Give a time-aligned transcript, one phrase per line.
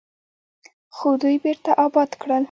[0.95, 2.39] خو دوی بیرته اباد کړل.